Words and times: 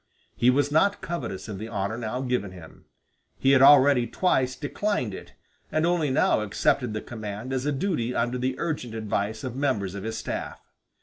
He 0.35 0.49
was 0.49 0.71
not 0.71 0.99
covetous 0.99 1.47
of 1.47 1.59
the 1.59 1.67
honor 1.67 1.95
now 1.95 2.21
given 2.21 2.49
him. 2.49 2.85
He 3.37 3.51
had 3.51 3.61
already 3.61 4.07
twice 4.07 4.55
declined 4.55 5.13
it, 5.13 5.33
and 5.71 5.85
only 5.85 6.09
now 6.09 6.41
accepted 6.41 6.93
the 6.95 7.01
command 7.01 7.53
as 7.53 7.67
a 7.67 7.71
duty 7.71 8.15
under 8.15 8.39
the 8.39 8.55
urgent 8.57 8.95
advice 8.95 9.43
of 9.43 9.55
members 9.55 9.93
of 9.93 10.01
his 10.03 10.17
staff. 10.17 10.59